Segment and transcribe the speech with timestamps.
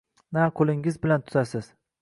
[0.37, 1.73] Na qo’lingiz bilan tutasiz.